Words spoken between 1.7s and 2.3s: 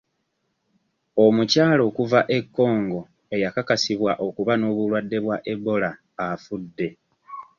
okuva